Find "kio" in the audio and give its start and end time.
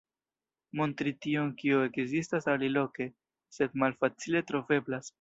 1.59-1.83